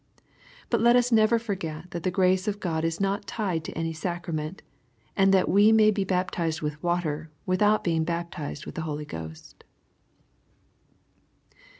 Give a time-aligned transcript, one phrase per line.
[0.71, 3.93] But let us never forget that the grace of God is not tied to any
[3.93, 4.63] sacrament,
[5.15, 9.63] and that we may De baptized with water, without being baptized with the Holy Ghost.